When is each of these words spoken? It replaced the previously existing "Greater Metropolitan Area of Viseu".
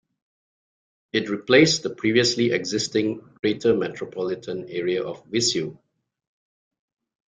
It 1.13 1.29
replaced 1.29 1.83
the 1.83 1.91
previously 1.93 2.53
existing 2.53 3.19
"Greater 3.43 3.75
Metropolitan 3.77 4.67
Area 4.67 5.03
of 5.03 5.23
Viseu". 5.29 5.77